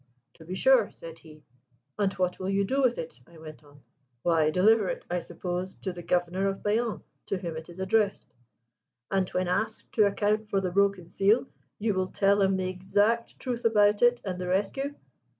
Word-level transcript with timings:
'To 0.33 0.45
be 0.45 0.55
sure,' 0.55 0.89
said 0.89 1.19
he. 1.19 1.43
'And 1.99 2.11
what 2.13 2.39
will 2.39 2.49
you 2.49 2.65
do 2.65 2.81
with 2.81 2.97
it?' 2.97 3.19
I 3.27 3.37
went 3.37 3.63
on. 3.63 3.81
'Why, 4.23 4.49
deliver 4.49 4.89
it, 4.89 5.05
I 5.11 5.19
suppose, 5.19 5.75
to 5.75 5.93
the 5.93 6.01
Governor 6.01 6.47
of 6.47 6.63
Bayonne, 6.63 7.03
to 7.27 7.37
whom 7.37 7.55
it 7.55 7.69
is 7.69 7.79
addressed.' 7.79 8.33
'And, 9.11 9.29
when 9.29 9.47
asked 9.47 9.91
to 9.91 10.07
account 10.07 10.47
for 10.49 10.59
the 10.59 10.71
broken 10.71 11.07
seal, 11.07 11.45
you 11.77 11.93
will 11.93 12.07
tell 12.07 12.41
him 12.41 12.57
the 12.57 12.67
exact 12.67 13.37
truth 13.39 13.63
about 13.63 14.01
it 14.01 14.19
and 14.25 14.41
the 14.41 14.47
rescue?' 14.47 14.95